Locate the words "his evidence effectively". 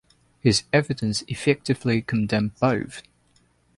0.39-2.01